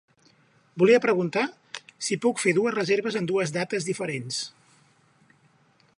Volia 0.83 1.01
preguntar 1.03 1.43
si 2.07 2.17
puc 2.25 2.41
fer 2.45 2.55
dues 2.61 2.75
reserves 2.77 3.21
en 3.21 3.29
dues 3.33 3.53
dates 3.59 3.89
diferents. 3.91 4.45